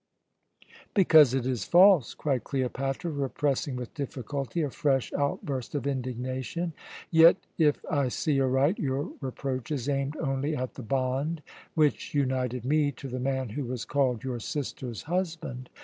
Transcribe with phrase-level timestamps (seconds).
[0.95, 6.73] "Because it is false," cried Cleopatra, repressing with difficulty a fresh outburst of indignation.
[7.11, 11.43] "Yet, if I see aright, your reproach is aimed only at the bond
[11.75, 15.69] which united me to the man who was called your sister's husband.